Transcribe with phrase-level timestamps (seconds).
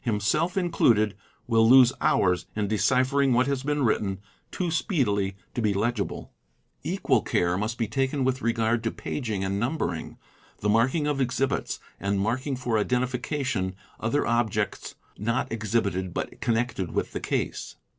[0.03, 1.15] himself included,
[1.45, 4.17] will lose hours in deciphering what has been writter
[4.49, 6.33] too speedily to be legible.
[6.59, 9.59] |= ACCURACY IN DETAILS 49 Equal care must be taken with regard to paging and
[9.59, 10.17] numbering,
[10.61, 17.11] the marking of exhibits, and marking for identification other objects not exhibited but connected with
[17.11, 17.75] the case.